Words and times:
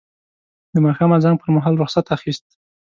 د 0.73 0.75
ماښام 0.85 1.11
اذان 1.17 1.35
پر 1.41 1.49
مهال 1.55 1.75
رخصت 1.83 2.05
اخیست. 2.15 2.47